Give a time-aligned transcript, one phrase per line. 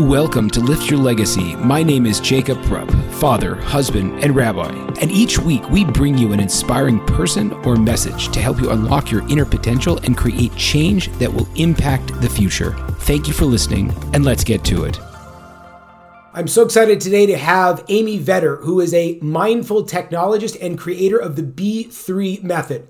[0.00, 1.54] Welcome to Lift Your Legacy.
[1.54, 4.72] My name is Jacob Rupp, father, husband, and rabbi.
[5.00, 9.12] And each week we bring you an inspiring person or message to help you unlock
[9.12, 12.72] your inner potential and create change that will impact the future.
[13.02, 14.98] Thank you for listening, and let's get to it.
[16.32, 21.18] I'm so excited today to have Amy Vetter, who is a mindful technologist and creator
[21.18, 22.88] of the B3 method.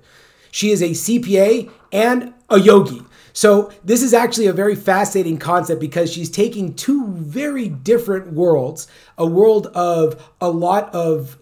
[0.49, 3.03] She is a CPA and a yogi.
[3.35, 8.87] So, this is actually a very fascinating concept because she's taking two very different worlds
[9.17, 11.37] a world of a lot of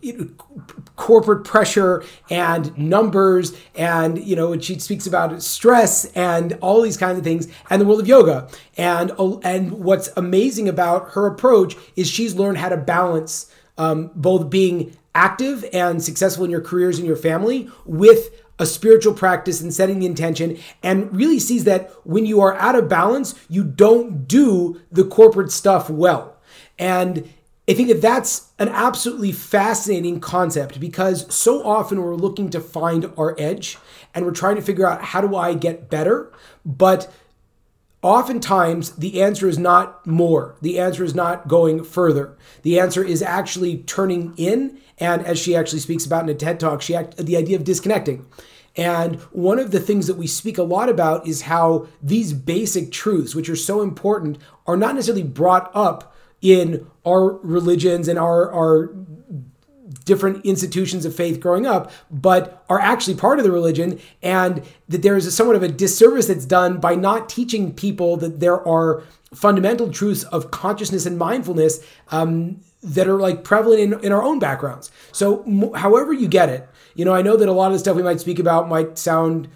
[0.96, 7.20] corporate pressure and numbers, and, you know, she speaks about stress and all these kinds
[7.20, 8.48] of things, and the world of yoga.
[8.76, 9.12] And,
[9.44, 14.98] and what's amazing about her approach is she's learned how to balance um, both being
[15.16, 20.00] active and successful in your careers and your family with a spiritual practice and setting
[20.00, 24.82] the intention and really sees that when you are out of balance, you don't do
[24.90, 26.38] the corporate stuff well.
[26.80, 27.30] And
[27.68, 33.12] I think that that's an absolutely fascinating concept because so often we're looking to find
[33.18, 33.78] our edge
[34.16, 36.32] and we're trying to figure out how do I get better,
[36.66, 37.14] but
[38.02, 40.56] oftentimes the answer is not more.
[40.62, 42.38] The answer is not going further.
[42.62, 46.60] The answer is actually turning in and as she actually speaks about in a TED
[46.60, 48.26] talk, she act, the idea of disconnecting.
[48.76, 52.92] And one of the things that we speak a lot about is how these basic
[52.92, 58.52] truths, which are so important, are not necessarily brought up in our religions and our,
[58.52, 58.94] our
[60.06, 65.02] different institutions of faith growing up, but are actually part of the religion, and that
[65.02, 68.66] there is a somewhat of a disservice that's done by not teaching people that there
[68.68, 71.80] are fundamental truths of consciousness and mindfulness
[72.10, 74.92] um, that are like prevalent in, in our own backgrounds.
[75.12, 77.80] So, m- however you get it, you know, I know that a lot of the
[77.80, 79.50] stuff we might speak about might sound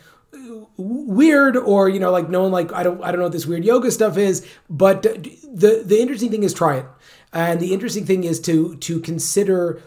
[0.77, 3.47] weird or you know like no one like I don't I don't know what this
[3.47, 6.85] weird yoga stuff is but the the interesting thing is try it
[7.33, 9.81] and the interesting thing is to to consider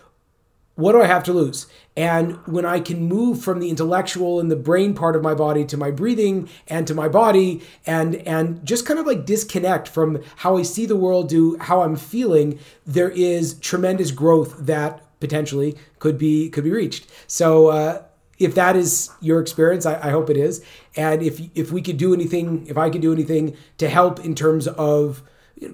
[0.80, 1.66] what do I have to lose?
[1.94, 5.64] And when I can move from the intellectual and the brain part of my body
[5.66, 10.22] to my breathing and to my body and and just kind of like disconnect from
[10.36, 15.76] how I see the world to how I'm feeling, there is tremendous growth that potentially
[15.98, 17.06] could be could be reached.
[17.26, 18.02] So uh,
[18.38, 20.64] if that is your experience, I, I hope it is.
[20.96, 24.34] And if if we could do anything, if I could do anything to help in
[24.34, 25.22] terms of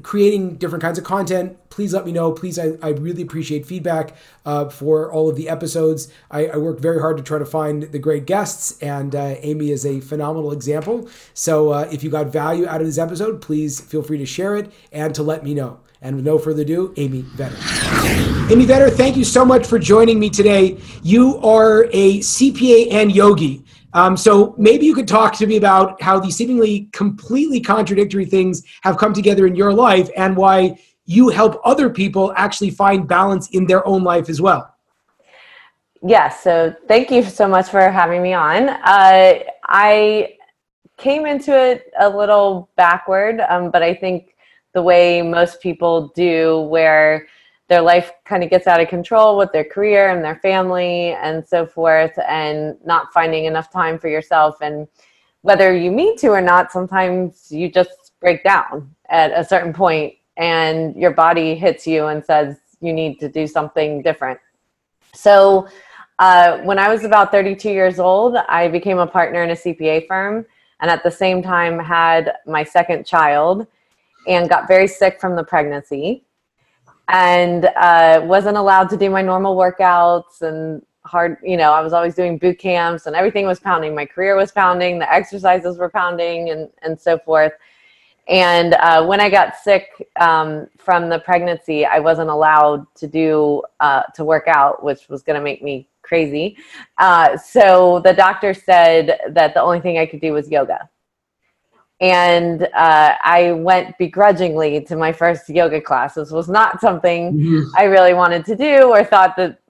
[0.02, 2.32] creating different kinds of content, please let me know.
[2.32, 6.12] Please, I, I really appreciate feedback uh, for all of the episodes.
[6.30, 9.70] I, I work very hard to try to find the great guests, and uh, Amy
[9.70, 11.08] is a phenomenal example.
[11.34, 14.56] So uh, if you got value out of this episode, please feel free to share
[14.56, 15.80] it and to let me know.
[16.02, 17.85] And with no further ado, Amy Vetter.
[18.48, 20.78] Amy Vetter, thank you so much for joining me today.
[21.02, 23.64] You are a CPA and yogi.
[23.92, 28.62] Um, so maybe you could talk to me about how these seemingly completely contradictory things
[28.82, 33.48] have come together in your life and why you help other people actually find balance
[33.50, 34.74] in their own life as well.
[36.02, 36.42] Yes.
[36.42, 38.68] So thank you so much for having me on.
[38.68, 40.36] Uh, I
[40.98, 44.36] came into it a little backward, um, but I think
[44.72, 47.26] the way most people do, where
[47.68, 51.46] their life kind of gets out of control with their career and their family and
[51.46, 54.56] so forth, and not finding enough time for yourself.
[54.60, 54.86] And
[55.42, 60.14] whether you mean to or not, sometimes you just break down at a certain point
[60.36, 64.38] and your body hits you and says you need to do something different.
[65.14, 65.68] So,
[66.18, 70.06] uh, when I was about 32 years old, I became a partner in a CPA
[70.06, 70.46] firm
[70.80, 73.66] and at the same time had my second child
[74.26, 76.25] and got very sick from the pregnancy
[77.08, 81.92] and uh, wasn't allowed to do my normal workouts and hard you know i was
[81.92, 83.94] always doing boot camps and everything was pounding.
[83.94, 87.52] My career was pounding the exercises were pounding and and so forth.
[88.28, 93.62] And uh, when i got sick um, from the pregnancy i wasn't allowed to do
[93.80, 96.56] uh, to work out which was going to make me crazy.
[96.98, 100.88] Uh, so the doctor said that the only thing i could do was yoga
[102.00, 106.14] and uh, I went begrudgingly to my first yoga class.
[106.14, 107.76] This was not something mm-hmm.
[107.76, 109.60] I really wanted to do or thought that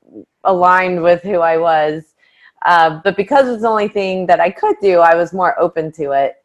[0.45, 2.15] aligned with who I was.
[2.65, 5.93] Uh, but because it's the only thing that I could do, I was more open
[5.93, 6.37] to it.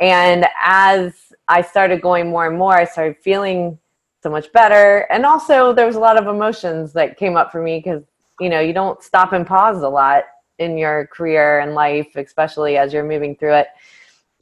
[0.00, 1.14] And as
[1.48, 3.78] I started going more and more, I started feeling
[4.22, 5.06] so much better.
[5.10, 8.02] And also, there was a lot of emotions that came up for me because,
[8.38, 10.24] you know, you don't stop and pause a lot
[10.58, 13.68] in your career and life, especially as you're moving through it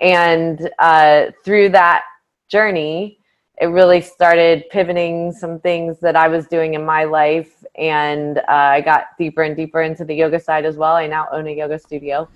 [0.01, 2.05] and uh, through that
[2.49, 3.19] journey
[3.61, 7.65] it really started pivoting some things that i was doing in my life.
[7.77, 10.95] And uh, i got deeper and deeper into the yoga side as well.
[10.95, 12.29] I now own a yoga studio.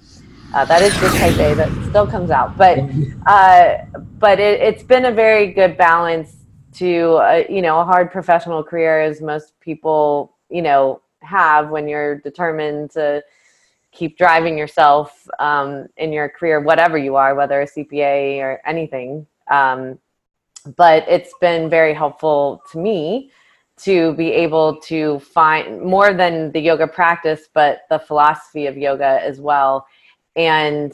[0.55, 2.56] Uh, that is just type a that still comes out.
[2.56, 2.78] But
[3.26, 3.78] uh,
[4.19, 6.37] but it, it's been a very good balance
[6.75, 11.88] to a, you know a hard professional career as most people you know have when
[11.88, 13.22] you're determined to
[13.98, 19.26] keep driving yourself um, in your career whatever you are whether a cpa or anything.
[19.50, 19.98] Um,
[20.76, 23.32] but it's been very helpful to me
[23.78, 29.20] to be able to find more than the yoga practice but the philosophy of yoga
[29.22, 29.86] as well.
[30.36, 30.92] And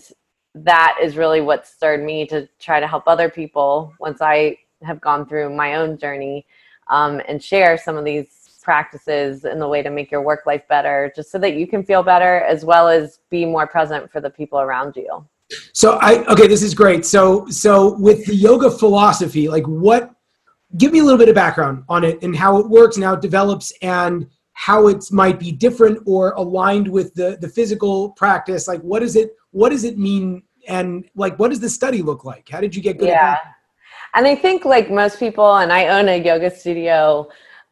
[0.54, 5.00] that is really what stirred me to try to help other people once I have
[5.00, 6.46] gone through my own journey
[6.88, 10.66] um, and share some of these practices in the way to make your work life
[10.68, 14.20] better, just so that you can feel better as well as be more present for
[14.20, 15.24] the people around you.
[15.72, 17.04] So I okay, this is great.
[17.06, 20.10] So so with the yoga philosophy, like what
[20.76, 23.14] give me a little bit of background on it and how it works and how
[23.14, 28.66] it develops and how it might be different or aligned with the the physical practice
[28.66, 32.24] like what is it what does it mean and like what does the study look
[32.24, 33.32] like how did you get good yeah.
[33.32, 33.54] at that
[34.14, 37.28] and i think like most people and i own a yoga studio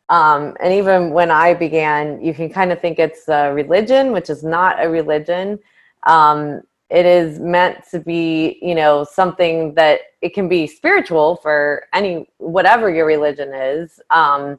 [0.09, 4.31] um, and even when i began you can kind of think it's a religion which
[4.31, 5.59] is not a religion.
[6.07, 11.85] Um, it is meant to be you know something that it can be spiritual for
[11.93, 13.99] any whatever your religion is.
[14.11, 14.59] Um,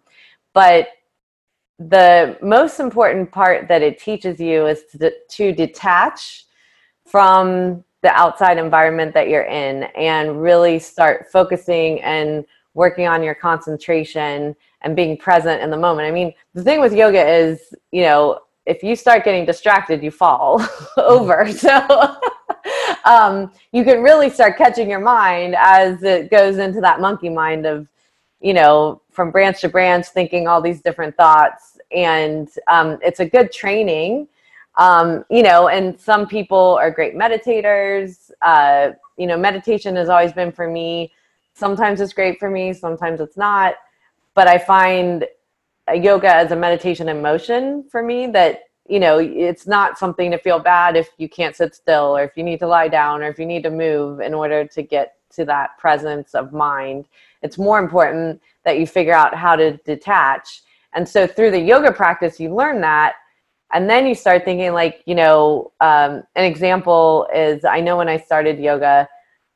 [0.54, 0.88] but
[1.80, 6.46] the most important part that it teaches you is to, to detach
[7.06, 13.36] from the outside environment that you're in and really start focusing and working on your
[13.36, 16.08] concentration and being present in the moment.
[16.08, 20.12] I mean, the thing with yoga is, you know, if you start getting distracted, you
[20.12, 20.66] fall
[20.98, 21.50] over.
[21.52, 21.80] So
[23.06, 27.66] um, you can really start catching your mind as it goes into that monkey mind
[27.66, 27.88] of,
[28.40, 31.78] you know, from branch to branch, thinking all these different thoughts.
[31.96, 34.28] And um, it's a good training
[34.78, 38.32] um, you know, and some people are great meditators.
[38.42, 41.12] Uh, you know, meditation has always been for me.
[41.54, 43.76] Sometimes it's great for me, sometimes it's not.
[44.36, 45.26] But I find
[45.94, 50.38] yoga as a meditation in motion for me that, you know, it's not something to
[50.38, 53.28] feel bad if you can't sit still or if you need to lie down or
[53.28, 57.06] if you need to move in order to get to that presence of mind.
[57.42, 60.62] It's more important that you figure out how to detach.
[60.94, 63.16] And so through the yoga practice, you learn that
[63.74, 68.08] and then you start thinking like you know um, an example is i know when
[68.08, 69.08] i started yoga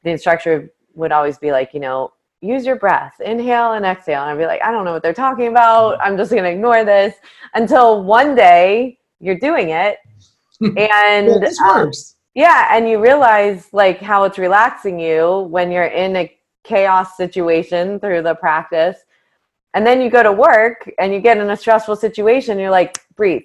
[0.04, 3.20] the instructor would always be like you know use your breath.
[3.20, 4.22] Inhale and exhale.
[4.22, 6.00] And i'd be like i don't know what they're talking about.
[6.02, 7.16] I'm just going to ignore this
[7.54, 9.98] until one day you're doing it
[10.62, 11.92] and yeah, um,
[12.36, 18.00] yeah and you realize like how it's relaxing you when you're in a chaos situation
[18.00, 18.98] through the practice.
[19.74, 23.00] And then you go to work and you get in a stressful situation you're like
[23.16, 23.44] breathe.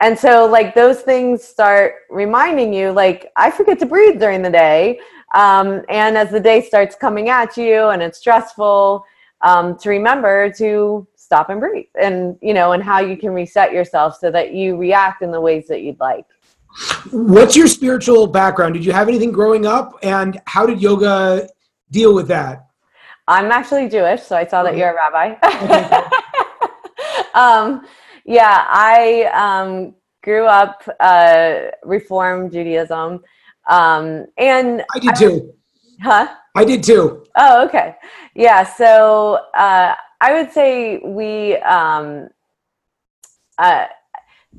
[0.00, 4.50] And so like those things start reminding you like i forget to breathe during the
[4.50, 5.00] day
[5.34, 9.04] um, and as the day starts coming at you and it's stressful
[9.42, 13.72] um, to remember to stop and breathe and you know and how you can reset
[13.72, 16.26] yourself so that you react in the ways that you'd like.
[17.12, 18.74] What's your spiritual background?
[18.74, 19.96] Did you have anything growing up?
[20.02, 21.48] And how did yoga
[21.90, 22.66] deal with that?
[23.26, 26.00] I'm actually jewish so i saw that you're a rabbi.
[27.34, 27.84] Um,
[28.24, 33.22] yeah, I um, grew up uh, Reform Judaism,
[33.68, 35.54] um, and I did too.
[36.02, 36.28] Huh?
[36.56, 37.24] I did too.
[37.36, 37.96] Oh, okay.
[38.34, 38.62] Yeah.
[38.64, 42.28] So uh, I would say we um,
[43.58, 43.86] uh,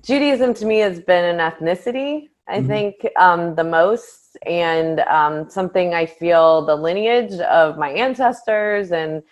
[0.01, 2.29] Judaism to me has been an ethnicity.
[2.47, 2.67] I mm-hmm.
[2.67, 9.23] think um, the most, and um, something I feel the lineage of my ancestors and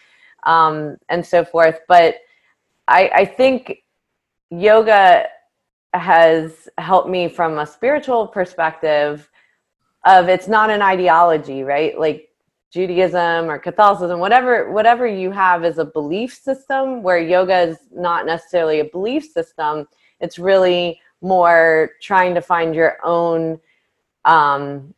[0.46, 1.80] um, and so forth.
[1.88, 2.16] But
[2.88, 3.84] I, I think
[4.50, 5.26] yoga
[5.94, 9.30] has helped me from a spiritual perspective
[10.06, 11.98] of it's not an ideology right?
[12.00, 12.30] Like
[12.72, 18.26] judaism or catholicism whatever whatever you have is a belief system where yoga is not
[18.26, 19.88] necessarily a belief system.
[20.20, 23.60] It's really more trying to find your own
[24.26, 24.94] um,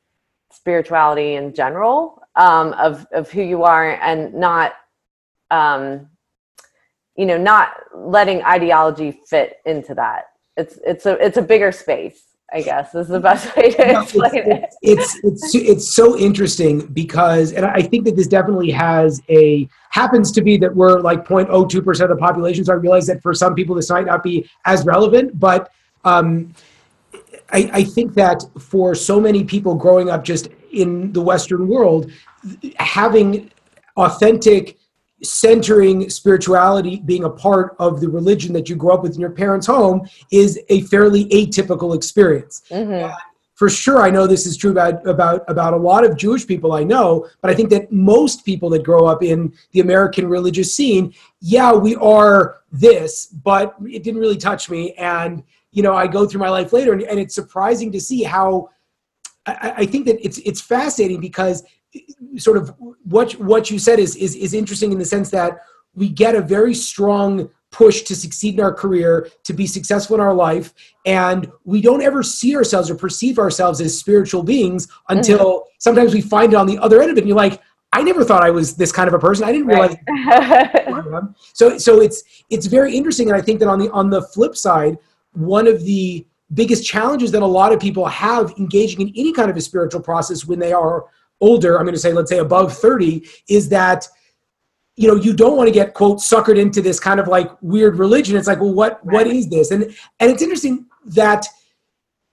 [0.52, 4.74] spirituality in general um, of of who you are and not
[5.52, 6.10] um,
[7.16, 10.26] you know not letting ideology fit into that.
[10.58, 14.52] It's it's a it's a bigger space i guess is the best way to explain
[14.52, 14.74] it.
[14.82, 20.32] it's it's it's so interesting because and i think that this definitely has a happens
[20.32, 23.56] to be that we're like 0.02% of the population so i realize that for some
[23.56, 25.72] people this might not be as relevant but
[26.04, 26.54] um,
[27.52, 32.12] I, I think that for so many people growing up just in the western world
[32.78, 33.52] having
[33.98, 34.78] authentic
[35.24, 39.32] centering spirituality being a part of the religion that you grew up with in your
[39.32, 42.64] parents' home is a fairly atypical experience.
[42.70, 43.14] Mm-hmm.
[43.54, 46.74] for sure I know this is true about about about a lot of Jewish people
[46.74, 50.76] I know, but I think that most people that grow up in the American religious
[50.76, 56.08] scene, yeah, we are this, but it didn't really touch me and you know, I
[56.08, 58.70] go through my life later and, and it's surprising to see how
[59.46, 61.64] I, I think that it's it's fascinating because
[62.38, 62.74] sort of
[63.04, 65.60] what what you said is is is interesting in the sense that
[65.94, 70.22] we get a very strong push to succeed in our career, to be successful in
[70.22, 70.74] our life,
[71.06, 75.70] and we don't ever see ourselves or perceive ourselves as spiritual beings until mm-hmm.
[75.80, 77.22] sometimes we find it on the other end of it.
[77.22, 77.62] And you're like,
[77.92, 79.46] I never thought I was this kind of a person.
[79.46, 79.96] I didn't realize.
[80.08, 81.24] Right.
[81.54, 84.56] so so it's it's very interesting, and I think that on the on the flip
[84.56, 84.98] side,
[85.34, 89.50] one of the biggest challenges that a lot of people have engaging in any kind
[89.50, 91.06] of a spiritual process when they are
[91.42, 91.78] older.
[91.78, 94.08] I'm going to say, let's say above 30, is that
[94.96, 97.98] you know you don't want to get quote suckered into this kind of like weird
[97.98, 98.38] religion.
[98.38, 99.72] It's like well what what is this?
[99.72, 99.84] And
[100.20, 101.46] and it's interesting that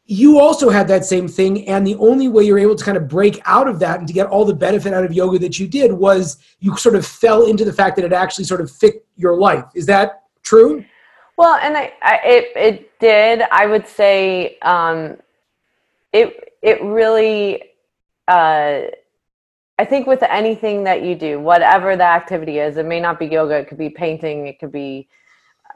[0.04, 3.06] you also had that same thing and the only way you're able to kind of
[3.08, 5.68] break out of that and to get all the benefit out of yoga that you
[5.68, 9.06] did was you sort of fell into the fact that it actually sort of fit
[9.16, 9.64] your life.
[9.74, 10.84] Is that true?
[11.36, 13.42] Well and i, I it it did.
[13.50, 15.16] I would say um
[16.12, 17.62] it it really
[18.28, 18.82] uh
[19.78, 23.26] I think with anything that you do, whatever the activity is, it may not be
[23.26, 25.08] yoga, it could be painting, it could be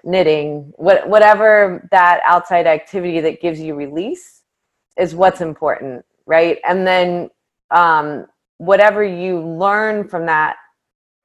[0.04, 4.42] knitting, what, whatever that outside activity that gives you release
[4.96, 6.58] is what's important, right?
[6.68, 7.30] And then
[7.72, 8.26] um,
[8.58, 10.56] whatever you learn from that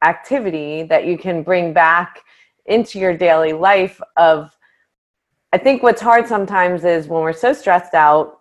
[0.04, 2.22] activity that you can bring back
[2.66, 4.58] into your daily life of
[5.54, 8.40] I think what's hard sometimes is when we're so stressed out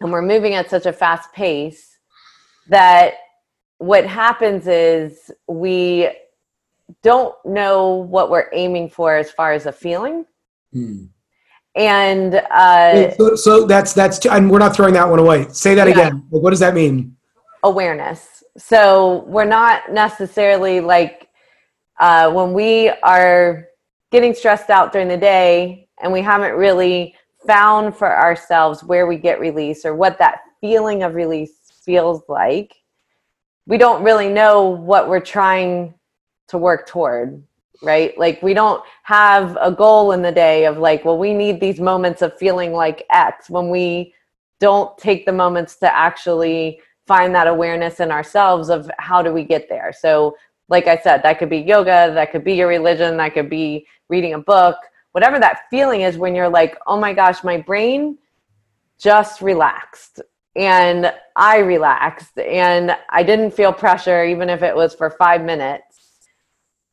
[0.00, 1.91] and we're moving at such a fast pace
[2.68, 3.14] that
[3.78, 6.10] what happens is we
[7.02, 10.24] don't know what we're aiming for as far as a feeling.
[10.72, 11.06] Hmm.
[11.74, 15.46] And uh, so, so, that's that's and we're not throwing that one away.
[15.52, 15.94] Say that yeah.
[15.94, 16.26] again.
[16.30, 17.16] Like, what does that mean?
[17.62, 18.44] Awareness.
[18.58, 21.28] So we're not necessarily like
[21.98, 23.68] uh, when we are
[24.10, 27.14] getting stressed out during the day and we haven't really
[27.46, 32.74] found for ourselves where we get release or what that feeling of release feels like.
[33.66, 35.94] We don't really know what we're trying
[36.48, 37.42] to work toward
[37.84, 38.16] right?
[38.16, 41.80] Like we don't have a goal in the day of like well we need these
[41.80, 44.14] moments of feeling like x when we
[44.60, 49.42] don't take the moments to actually find that awareness in ourselves of how do we
[49.42, 49.92] get there.
[49.92, 50.36] So
[50.72, 53.86] like i said that could be yoga that could be your religion that could be
[54.08, 54.76] reading a book
[55.12, 58.16] whatever that feeling is when you're like oh my gosh my brain
[58.98, 60.20] just relaxed
[60.54, 66.28] and I relaxed and I didn't feel pressure, even if it was for five minutes.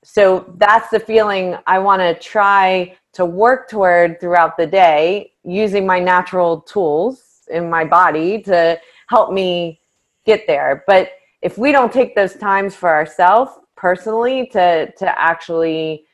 [0.04, 5.86] So that's the feeling I want to try to work toward throughout the day using
[5.86, 9.82] my natural tools in my body to help me
[10.26, 10.84] get there.
[10.88, 11.12] But
[11.42, 16.06] if we don't take those times for ourselves personally to, to actually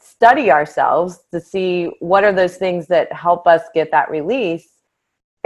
[0.00, 4.75] study ourselves to see what are those things that help us get that release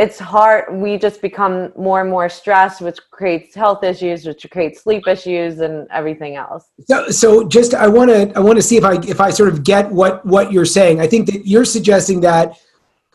[0.01, 4.81] it's hard we just become more and more stressed which creates health issues which creates
[4.83, 6.65] sleep issues and everything else.
[6.87, 9.51] So, so just i want to i want to see if i if i sort
[9.51, 11.01] of get what what you're saying.
[11.01, 12.59] I think that you're suggesting that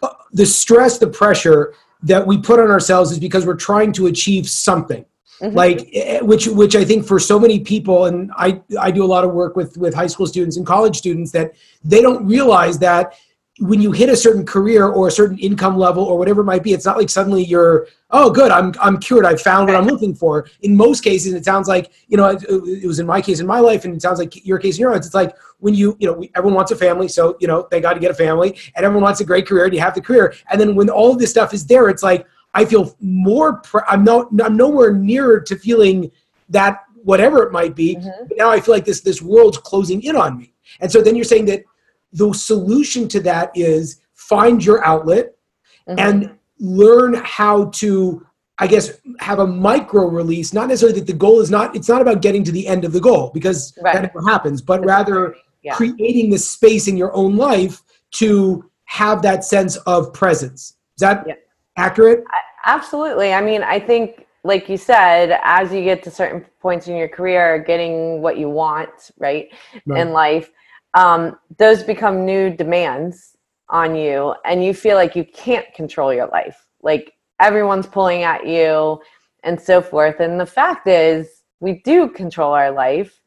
[0.03, 1.73] uh, the stress the pressure
[2.03, 5.05] that we put on ourselves is because we're trying to achieve something.
[5.41, 5.53] Mm-hmm.
[5.53, 9.09] like eh, which which i think for so many people and i i do a
[9.15, 12.79] lot of work with with high school students and college students that they don't realize
[12.79, 13.15] that
[13.59, 16.61] when you hit a certain career or a certain income level or whatever it might
[16.61, 19.25] be, it's not like suddenly you're, oh, good, I'm, I'm cured.
[19.25, 20.49] I found what I'm looking for.
[20.61, 23.47] In most cases, it sounds like, you know, it, it was in my case in
[23.47, 24.97] my life, and it sounds like your case in your own.
[24.97, 27.07] It's like when you, you know, we, everyone wants a family.
[27.07, 29.65] So, you know, they got to get a family, and everyone wants a great career,
[29.65, 30.33] and you have the career.
[30.51, 34.03] And then when all of this stuff is there, it's like, I feel more, I'm,
[34.03, 36.11] no, I'm nowhere nearer to feeling
[36.49, 37.95] that whatever it might be.
[37.95, 38.27] Mm-hmm.
[38.27, 40.53] But now I feel like this, this world's closing in on me.
[40.81, 41.63] And so then you're saying that
[42.15, 45.35] the solution to that is find your outlet
[45.87, 45.99] mm-hmm.
[45.99, 48.25] and learn how to
[48.57, 52.01] i guess have a micro release not necessarily that the goal is not it's not
[52.01, 53.93] about getting to the end of the goal because right.
[53.93, 55.75] that never happens but rather yeah.
[55.75, 57.81] creating the space in your own life
[58.11, 61.33] to have that sense of presence is that yeah.
[61.77, 62.23] accurate
[62.65, 66.95] absolutely i mean i think like you said as you get to certain points in
[66.95, 69.49] your career getting what you want right,
[69.85, 69.99] right.
[69.99, 70.51] in life
[70.95, 73.37] um, those become new demands
[73.69, 78.45] on you and you feel like you can't control your life like everyone's pulling at
[78.45, 78.99] you
[79.43, 83.19] and so forth and the fact is we do control our life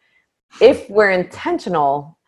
[0.61, 2.19] if we're intentional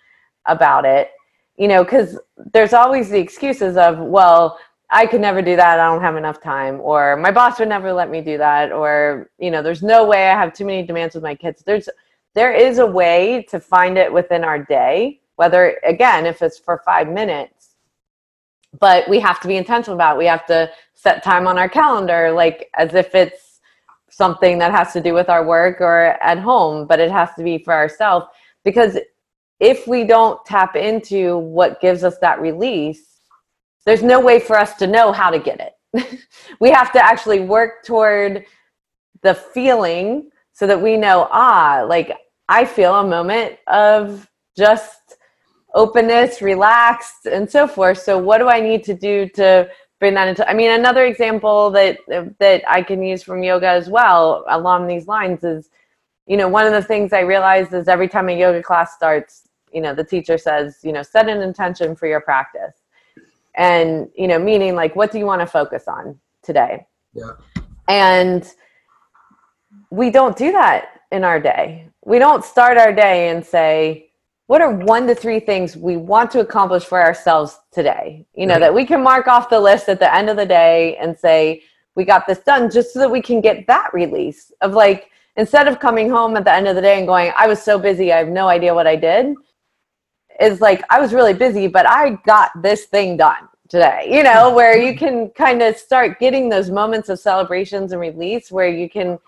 [0.47, 1.11] about it
[1.57, 2.19] you know because
[2.53, 4.59] there's always the excuses of well
[4.93, 5.79] I could never do that.
[5.79, 6.81] I don't have enough time.
[6.81, 8.73] Or my boss would never let me do that.
[8.73, 11.63] Or, you know, there's no way I have too many demands with my kids.
[11.65, 11.89] There's,
[12.35, 16.83] there is a way to find it within our day, whether, again, if it's for
[16.85, 17.71] five minutes,
[18.79, 20.19] but we have to be intentional about it.
[20.19, 23.61] We have to set time on our calendar, like as if it's
[24.11, 27.43] something that has to do with our work or at home, but it has to
[27.43, 28.27] be for ourselves.
[28.67, 28.99] Because
[29.61, 33.21] if we don't tap into what gives us that release,
[33.87, 36.21] there's no way for us to know how to get it.
[36.61, 38.45] we have to actually work toward
[39.23, 42.13] the feeling so that we know, ah, like
[42.51, 45.00] I feel a moment of just
[45.75, 47.99] openness, relaxed, and so forth.
[47.99, 50.49] So, what do I need to do to bring that into?
[50.49, 51.99] I mean, another example that
[52.39, 55.71] that I can use from yoga as well along these lines is,
[56.27, 59.49] you know, one of the things I realized is every time a yoga class starts,
[59.73, 62.81] you know, the teacher says, you know, set an intention for your practice
[63.55, 67.33] and you know meaning like what do you want to focus on today yeah
[67.89, 68.55] and
[69.91, 74.10] we don't do that in our day we don't start our day and say
[74.50, 78.54] what are one to three things we want to accomplish for ourselves today you know
[78.54, 78.61] right.
[78.61, 81.62] that we can mark off the list at the end of the day and say
[81.95, 85.69] we got this done just so that we can get that release of like instead
[85.69, 88.12] of coming home at the end of the day and going i was so busy
[88.12, 89.35] i have no idea what i did
[90.40, 94.09] is like I was really busy, but I got this thing done today.
[94.11, 94.57] You know, mm-hmm.
[94.57, 95.04] where you mm-hmm.
[95.04, 99.19] can kind of start getting those moments of celebrations and release where you can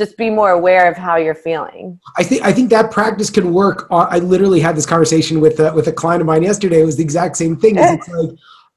[0.00, 2.00] just be more aware of how you're feeling.
[2.16, 3.86] I think I think that practice can work.
[3.90, 6.80] I literally had this conversation with uh, with a client of mine yesterday.
[6.80, 7.76] It was the exact same thing.
[7.76, 8.30] It's like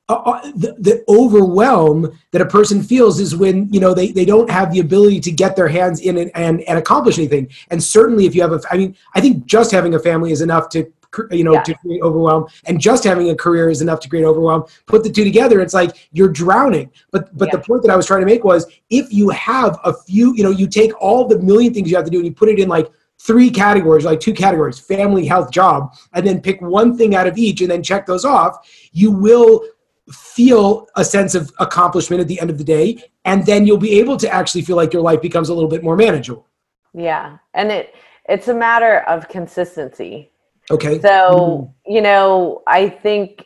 [0.10, 4.26] uh, uh, the, the overwhelm that a person feels is when you know they, they
[4.26, 7.82] don't have the ability to get their hands in and, and, and accomplish anything and
[7.82, 10.68] certainly if you have a i mean i think just having a family is enough
[10.68, 10.92] to
[11.32, 11.64] you know, yeah.
[11.64, 12.48] to create overwhelm.
[12.66, 14.66] And just having a career is enough to create overwhelm.
[14.86, 16.92] Put the two together, it's like you're drowning.
[17.12, 17.58] But but yeah.
[17.58, 20.44] the point that I was trying to make was if you have a few, you
[20.44, 22.60] know, you take all the million things you have to do and you put it
[22.60, 22.90] in like
[23.20, 27.38] three categories, like two categories, family, health, job, and then pick one thing out of
[27.38, 29.64] each and then check those off, you will
[30.12, 34.00] feel a sense of accomplishment at the end of the day and then you'll be
[34.00, 36.46] able to actually feel like your life becomes a little bit more manageable
[36.94, 37.96] yeah and it
[38.28, 40.33] it's a matter of consistency
[40.72, 41.00] Okay.
[41.02, 41.94] So, mm-hmm.
[41.94, 43.46] you know, I think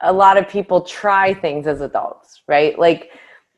[0.00, 2.78] a lot of people try things as adults, right?
[2.78, 3.10] Like,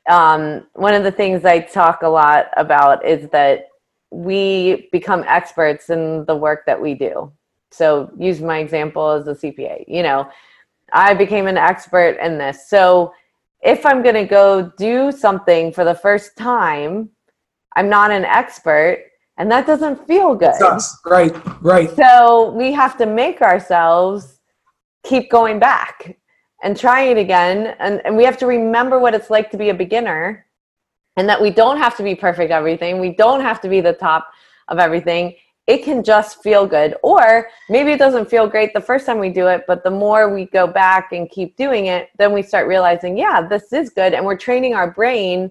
[0.09, 3.68] um, one of the things I talk a lot about is that
[4.11, 7.33] we become experts in the work that we do.
[7.71, 9.85] So, use my example as a CPA.
[9.87, 10.29] You know,
[10.92, 12.68] I became an expert in this.
[12.68, 13.12] So,
[13.62, 17.11] if I'm going to go do something for the first time,
[17.77, 19.05] I'm not an expert
[19.38, 20.55] and that doesn't feel good.
[21.05, 21.90] Right, right.
[21.97, 24.40] So we have to make ourselves
[25.05, 26.16] keep going back
[26.62, 27.75] and trying it again.
[27.79, 30.47] And, and we have to remember what it's like to be a beginner
[31.16, 33.01] and that we don't have to be perfect everything.
[33.01, 34.29] We don't have to be the top
[34.68, 35.35] of everything.
[35.66, 36.95] It can just feel good.
[37.03, 40.33] Or maybe it doesn't feel great the first time we do it, but the more
[40.33, 44.12] we go back and keep doing it, then we start realizing, yeah, this is good.
[44.12, 45.51] And we're training our brain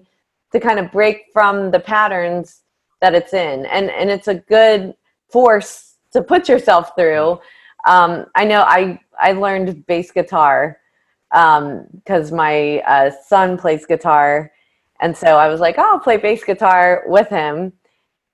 [0.52, 2.61] to kind of break from the patterns
[3.02, 3.66] that it's in.
[3.66, 4.94] And and it's a good
[5.28, 7.38] force to put yourself through.
[7.86, 10.78] Um, i know i i learned bass guitar
[11.30, 14.50] because um, my uh, son plays guitar.
[15.00, 17.72] And so i was like oh, i'll play bass guitar with him.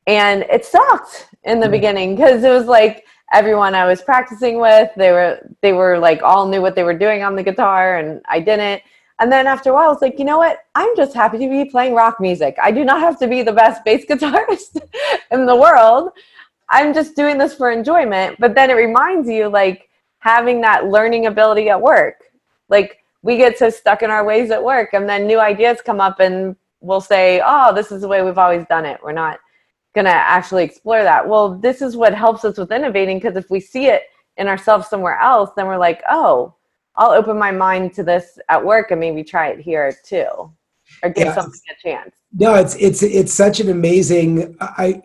[0.06, 1.72] And it sucked in the mm-hmm.
[1.72, 6.22] beginning because it was like everyone i was practicing with they were they were like
[6.22, 8.80] all knew what they were doing on the guitar and i didn't
[9.20, 10.60] and then after a while, it's like, you know what?
[10.74, 12.56] I'm just happy to be playing rock music.
[12.62, 14.80] I do not have to be the best bass guitarist
[15.30, 16.10] in the world.
[16.70, 18.36] I'm just doing this for enjoyment.
[18.38, 19.88] But then it reminds you, like,
[20.20, 22.16] having that learning ability at work.
[22.68, 26.00] Like, we get so stuck in our ways at work, and then new ideas come
[26.00, 29.00] up, and we'll say, oh, this is the way we've always done it.
[29.02, 29.40] We're not
[29.94, 31.28] going to actually explore that.
[31.28, 34.02] Well, this is what helps us with innovating because if we see it
[34.36, 36.54] in ourselves somewhere else, then we're like, oh,
[36.98, 40.26] I'll open my mind to this at work and maybe try it here too,
[41.02, 42.14] or give yeah, something a chance.
[42.32, 44.56] No, it's it's it's such an amazing.
[44.60, 45.00] I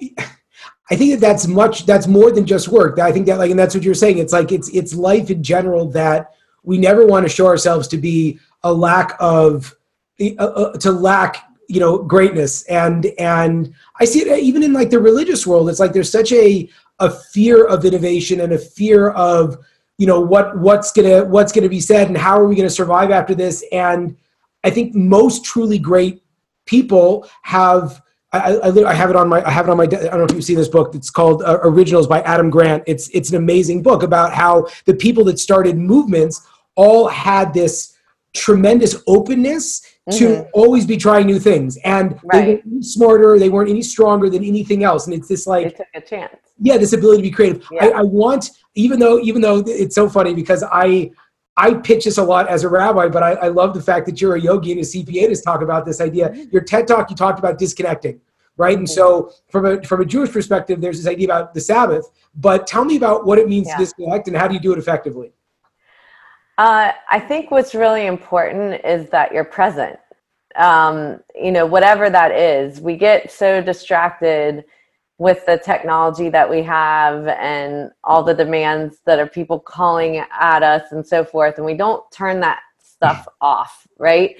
[0.91, 1.85] I think that that's much.
[1.85, 2.99] That's more than just work.
[2.99, 4.17] I think that like, and that's what you're saying.
[4.17, 7.97] It's like it's it's life in general that we never want to show ourselves to
[7.97, 9.75] be a lack of
[10.19, 14.89] uh, uh, to lack you know greatness and and i see it even in like
[14.89, 19.09] the religious world it's like there's such a a fear of innovation and a fear
[19.11, 19.57] of
[19.97, 23.11] you know what what's gonna what's gonna be said and how are we gonna survive
[23.11, 24.15] after this and
[24.63, 26.23] i think most truly great
[26.65, 28.01] people have
[28.33, 30.23] I, I, I have it on my I have it on my I don't know
[30.23, 30.95] if you've seen this book.
[30.95, 32.81] It's called uh, Originals by Adam Grant.
[32.87, 37.93] It's it's an amazing book about how the people that started movements all had this
[38.33, 40.47] tremendous openness to Mhm.
[40.53, 41.77] always be trying new things.
[41.85, 45.05] And they weren't smarter they weren't any stronger than anything else.
[45.05, 46.35] And it's this They like took a chance.
[46.59, 47.65] yeah this ability to be creative.
[47.79, 51.11] I, I want even though even though it's so funny because i
[51.55, 54.19] i pitch this a lot as a rabbi but i, I love the fact that
[54.19, 56.29] you're a yogi and a cpa to talk about this idea.
[56.29, 56.49] Mm-hmm.
[56.51, 58.19] your ted talk you talked about disconnecting
[58.57, 58.77] right?
[58.77, 62.65] And so from a from a jewish perspective there's this idea about the sabbath but
[62.67, 63.77] tell me about what it means Yeah.
[63.77, 65.31] to disconnect and how do you do it effectively
[66.57, 69.97] Uh, I think what's really important is that you're present.
[70.55, 74.63] Um, you know, whatever that is, we get so distracted
[75.17, 80.61] with the technology that we have and all the demands that are people calling at
[80.61, 84.35] us and so forth, and we don't turn that stuff off, right?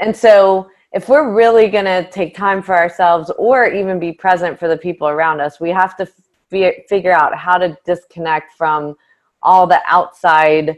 [0.00, 4.58] And so, if we're really going to take time for ourselves or even be present
[4.58, 6.06] for the people around us, we have to
[6.50, 8.94] fi- figure out how to disconnect from
[9.42, 10.76] all the outside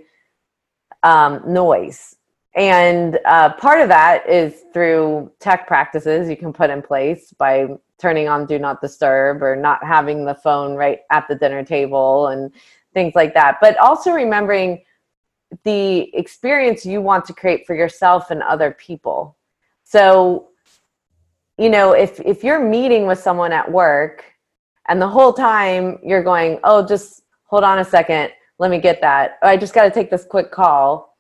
[1.05, 2.17] um, noise.
[2.57, 7.69] And uh, part of that is through tech practices you can put in place by
[7.99, 12.29] turning on do not disturb or not having the phone right at the dinner table
[12.29, 12.53] and
[12.93, 13.59] things like that.
[13.61, 14.83] But also remembering
[15.65, 19.37] the experience you want to create for yourself and other people.
[19.85, 20.49] So,
[21.59, 24.25] you know, if if you're meeting with someone at work
[24.89, 29.01] and the whole time you're going, "Oh, just hold on a second, let me get
[29.01, 29.39] that.
[29.43, 31.17] Oh, I just got to take this quick call."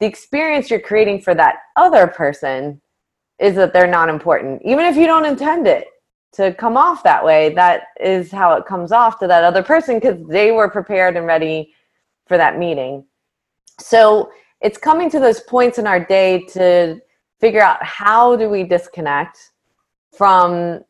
[0.00, 2.80] The experience you're creating for that other person
[3.38, 5.88] is that they're not important, even if you don't intend it
[6.32, 7.54] to come off that way.
[7.54, 11.26] That is how it comes off to that other person because they were prepared and
[11.26, 11.72] ready
[12.26, 13.04] for that meeting.
[13.80, 17.00] So it's coming to those points in our day to
[17.40, 19.52] figure out how do we disconnect
[20.12, 20.80] from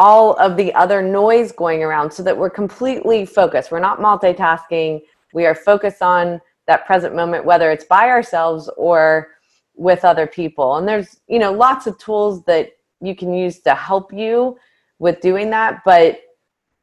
[0.00, 3.70] all of the other noise going around so that we're completely focused.
[3.70, 5.02] We're not multitasking.
[5.34, 9.28] We are focused on that present moment, whether it's by ourselves or
[9.74, 10.76] with other people.
[10.76, 12.70] And there's, you know, lots of tools that
[13.02, 14.56] you can use to help you
[14.98, 15.82] with doing that.
[15.84, 16.20] But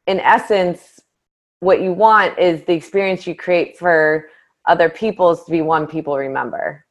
[0.05, 0.99] in essence,
[1.59, 4.27] what you want is the experience you create for
[4.67, 6.85] other people is to be one people remember.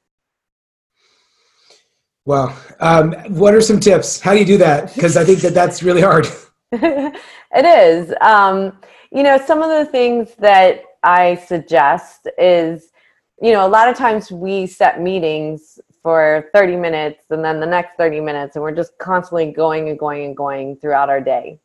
[2.27, 2.57] Wow.
[2.81, 4.21] Um, what are some tips?
[4.21, 4.93] How do you do that?
[4.93, 6.27] Because I think that that's really hard.
[6.73, 7.15] it
[7.55, 8.13] is.
[8.21, 8.79] Um,
[9.13, 12.91] you know, some of the things that I suggest is,
[13.41, 17.67] you know, a lot of times we set meetings for 30 minutes and then the
[17.67, 21.61] next 30 minutes, and we're just constantly going and going and going throughout our day.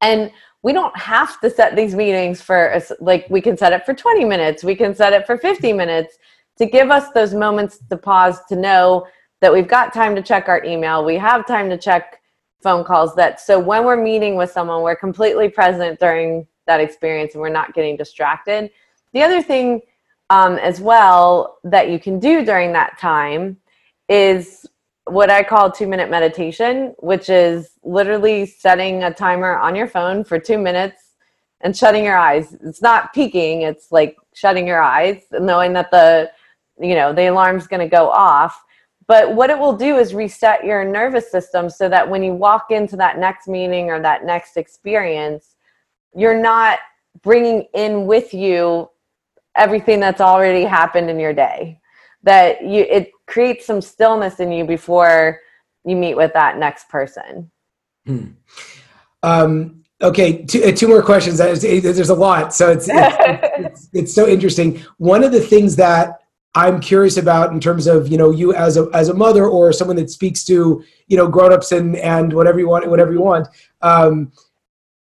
[0.00, 3.94] And we don't have to set these meetings for, like, we can set it for
[3.94, 6.18] 20 minutes, we can set it for 50 minutes
[6.58, 9.06] to give us those moments to pause to know
[9.40, 12.20] that we've got time to check our email, we have time to check
[12.62, 17.32] phone calls that so when we're meeting with someone we're completely present during that experience
[17.34, 18.70] and we're not getting distracted.
[19.12, 19.80] The other thing
[20.28, 23.56] um, as well that you can do during that time
[24.08, 24.66] is
[25.04, 30.22] what i call two minute meditation which is literally setting a timer on your phone
[30.22, 31.14] for two minutes
[31.62, 32.56] and shutting your eyes.
[32.64, 36.30] It's not peeking it's like shutting your eyes knowing that the
[36.80, 38.62] you know the alarm's going to go off
[39.10, 42.66] but what it will do is reset your nervous system so that when you walk
[42.70, 45.56] into that next meeting or that next experience,
[46.14, 46.78] you're not
[47.20, 48.88] bringing in with you
[49.56, 51.80] everything that's already happened in your day.
[52.22, 55.40] That you it creates some stillness in you before
[55.84, 57.50] you meet with that next person.
[58.06, 58.26] Hmm.
[59.24, 61.38] Um, okay, two, uh, two more questions.
[61.38, 63.16] There's, there's a lot, so it's it's,
[63.58, 64.80] it's it's so interesting.
[64.98, 66.19] One of the things that
[66.54, 69.72] I'm curious about in terms of you know you as a as a mother or
[69.72, 73.48] someone that speaks to you know grown-ups and and whatever you want whatever you want.
[73.82, 74.32] Um,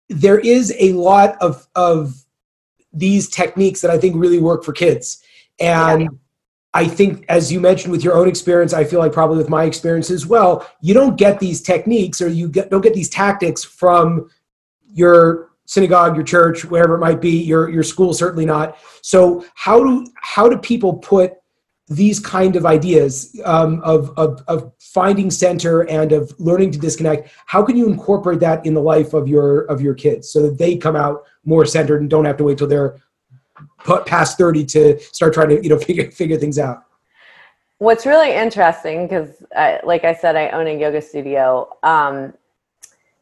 [0.09, 2.23] there is a lot of of
[2.91, 5.21] these techniques that I think really work for kids,
[5.59, 6.07] and Yeah.
[6.73, 9.63] I think as you mentioned with your own experience, I feel like probably with my
[9.63, 13.63] experience as well, you don't get these techniques or you get, don't get these tactics
[13.63, 14.29] from
[14.93, 18.77] your synagogue, your church, wherever it might be, your your school certainly not.
[19.01, 21.33] So how do how do people put
[21.89, 27.29] these kind of ideas um, of, of of finding center and of learning to disconnect?
[27.45, 30.57] How can you incorporate that in the life of your of your kids so that
[30.57, 32.97] they come out more centered and don't have to wait till they're
[34.05, 36.83] past thirty to start trying to you know figure figure things out?
[37.79, 39.43] What's really interesting, because
[39.83, 42.33] like I said, I own a yoga studio, um,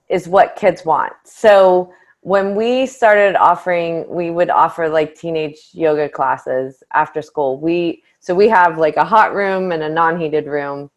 [0.08, 1.12] is what kids want.
[1.26, 1.92] So
[2.26, 7.60] when we started offering, we would offer like teenage yoga classes after school.
[7.60, 10.90] We so we have like a hot room and a non-heated room.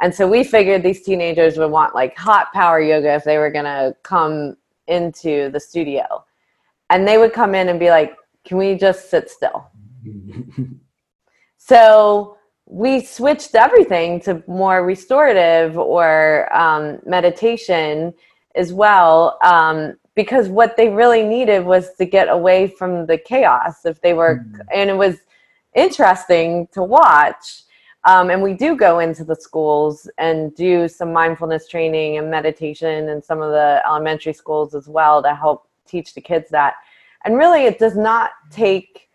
[0.00, 3.50] And so we figured these teenagers would want like hot power yoga if they were
[3.50, 4.56] going to come
[4.86, 6.24] into the studio.
[6.88, 9.70] And they would come in and be like, "Can we just sit still?"
[11.58, 18.14] So we switched everything to more restorative or um, meditation
[18.56, 23.84] as well um, because what they really needed was to get away from the chaos
[23.84, 24.60] if they were mm.
[24.72, 25.18] and it was
[25.74, 27.62] interesting to watch
[28.04, 33.08] um, and we do go into the schools and do some mindfulness training and meditation
[33.08, 36.74] in some of the elementary schools as well to help teach the kids that
[37.24, 39.08] and really it does not take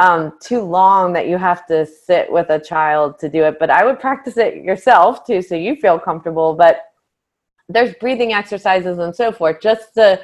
[0.00, 3.70] um, too long that you have to sit with a child to do it but
[3.70, 6.86] i would practice it yourself too so you feel comfortable but
[7.68, 10.20] there's breathing exercises and so forth just to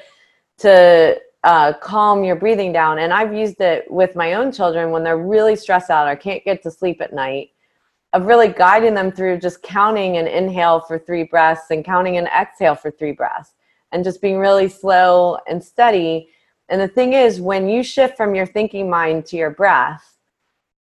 [0.60, 5.02] to uh, calm your breathing down and i've used it with my own children when
[5.02, 7.50] they're really stressed out or can't get to sleep at night
[8.12, 12.26] of really guiding them through just counting an inhale for three breaths and counting an
[12.26, 13.54] exhale for three breaths
[13.92, 16.28] and just being really slow and steady
[16.70, 20.16] and the thing is, when you shift from your thinking mind to your breath,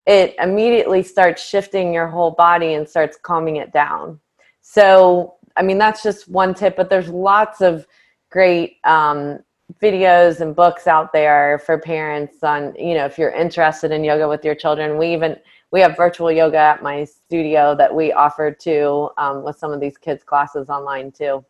[0.07, 4.19] it immediately starts shifting your whole body and starts calming it down.
[4.61, 7.85] So, I mean, that's just one tip, but there's lots of
[8.31, 9.39] great um,
[9.81, 14.27] videos and books out there for parents on, you know, if you're interested in yoga
[14.27, 14.97] with your children.
[14.97, 15.37] We even
[15.71, 19.79] we have virtual yoga at my studio that we offer to um, with some of
[19.79, 21.43] these kids classes online too.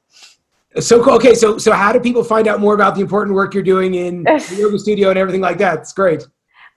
[0.80, 1.14] So cool.
[1.14, 3.96] Okay, so so how do people find out more about the important work you're doing
[3.96, 5.80] in the yoga studio and everything like that?
[5.80, 6.26] It's great.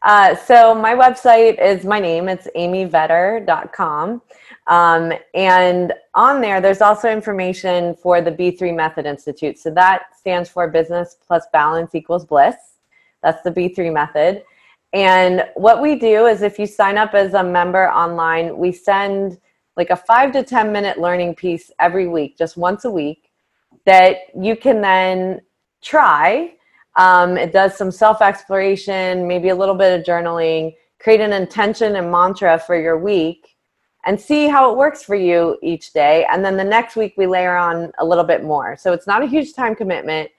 [0.03, 2.29] Uh, so my website is my name.
[2.29, 4.23] It's amyvetter.com.
[4.67, 9.59] Um, and on there, there's also information for the B3 Method Institute.
[9.59, 12.57] So that stands for Business plus Balance equals Bliss.
[13.23, 14.43] That's the B3 Method.
[14.93, 19.39] And what we do is if you sign up as a member online, we send
[19.77, 23.31] like a five to 10 minute learning piece every week, just once a week
[23.85, 25.41] that you can then
[25.83, 26.53] try.
[26.97, 31.97] Um, it does some self exploration, maybe a little bit of journaling, create an intention
[31.97, 33.56] and mantra for your week,
[34.07, 36.27] and see how it works for you each day.
[36.31, 38.77] And then the next week, we layer on a little bit more.
[38.77, 40.31] So it's not a huge time commitment,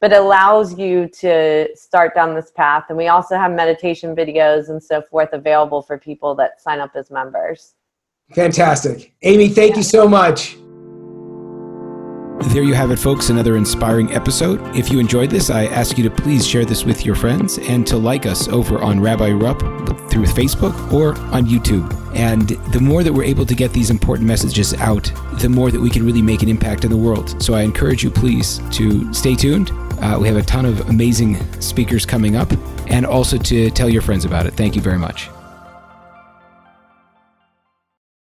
[0.00, 2.84] but it allows you to start down this path.
[2.88, 6.92] And we also have meditation videos and so forth available for people that sign up
[6.94, 7.74] as members.
[8.32, 9.14] Fantastic.
[9.22, 9.78] Amy, thank yeah.
[9.78, 10.56] you so much.
[12.40, 14.60] There you have it, folks, another inspiring episode.
[14.76, 17.86] If you enjoyed this, I ask you to please share this with your friends and
[17.86, 19.58] to like us over on Rabbi Rupp
[20.10, 21.92] through Facebook or on YouTube.
[22.14, 25.80] And the more that we're able to get these important messages out, the more that
[25.80, 27.42] we can really make an impact in the world.
[27.42, 29.70] So I encourage you, please, to stay tuned.
[30.00, 32.52] Uh, we have a ton of amazing speakers coming up
[32.88, 34.54] and also to tell your friends about it.
[34.54, 35.30] Thank you very much.